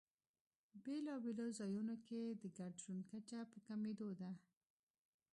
[0.83, 4.31] بېلابېلو ځایونو کې د ګډ ژوند کچه په کمېدو ده.